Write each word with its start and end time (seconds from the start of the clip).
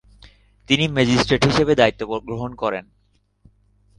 তিনি 0.69 0.85
ম্যাজিস্ট্রেট 0.87 1.41
হিসেবে 1.45 1.73
দায়িত্ব 1.75 2.01
গ্রহণ 2.27 2.51
করেন। 2.55 2.85